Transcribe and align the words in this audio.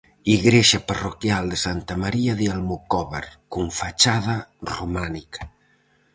Igrexa 0.35 0.79
parroquial 0.89 1.43
de 1.51 1.57
Santa 1.65 1.93
María 2.03 2.33
de 2.39 2.45
Almocóvar 2.55 3.25
con 3.53 3.65
fachada 3.79 4.35
románica. 4.75 5.41